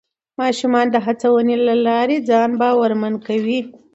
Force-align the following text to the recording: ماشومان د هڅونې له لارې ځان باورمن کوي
ماشومان 0.41 0.85
د 0.91 0.95
هڅونې 1.05 1.55
له 1.67 1.75
لارې 1.87 2.17
ځان 2.29 2.49
باورمن 2.61 3.13
کوي 3.27 3.59